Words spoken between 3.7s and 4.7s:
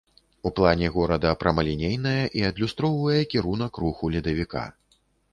руху ледавіка.